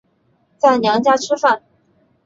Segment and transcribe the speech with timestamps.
[0.57, 1.61] 在娘家吃饭